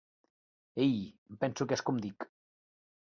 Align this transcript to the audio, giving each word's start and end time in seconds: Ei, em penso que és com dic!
Ei, 0.85 0.95
em 1.31 1.37
penso 1.43 1.67
que 1.69 1.79
és 1.81 1.85
com 1.91 2.01
dic! 2.07 2.27